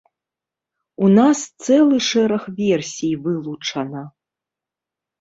[1.07, 4.03] У нас цэлы шэраг версій вылучана.